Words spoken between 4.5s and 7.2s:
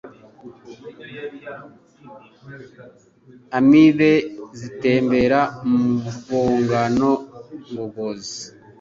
zitembera mu rwungano